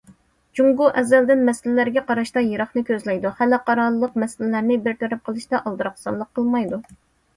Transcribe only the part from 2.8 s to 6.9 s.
كۆزلەيدۇ، خەلقئارالىق مەسىلىلەرنى بىر تەرەپ قىلىشتا ئالدىراقسانلىق قىلمايدۇ.